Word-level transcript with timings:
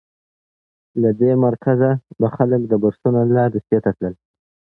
له 1.01 1.09
دې 1.19 1.31
مرکزه 1.45 1.91
به 2.19 2.27
خلک 2.35 2.61
د 2.67 2.73
بورسونو 2.81 3.19
له 3.27 3.33
لارې 3.37 3.53
روسیې 3.55 3.79
ته 3.85 3.89
تلل. 3.97 4.15